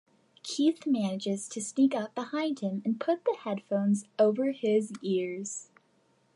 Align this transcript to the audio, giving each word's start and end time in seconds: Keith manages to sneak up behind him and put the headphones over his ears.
Keith 0.41 0.87
manages 0.87 1.47
to 1.47 1.61
sneak 1.61 1.93
up 1.93 2.15
behind 2.15 2.61
him 2.61 2.81
and 2.83 2.99
put 2.99 3.23
the 3.23 3.37
headphones 3.43 4.05
over 4.17 4.49
his 4.51 4.91
ears. 5.03 5.69